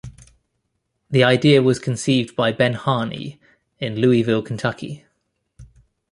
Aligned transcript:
The 1.11 1.23
idea 1.23 1.61
was 1.61 1.77
conceived 1.77 2.35
by 2.35 2.53
Ben 2.53 2.73
Harney, 2.73 3.39
in 3.77 3.97
Louisville, 3.97 4.41
Kentucky. 4.41 5.05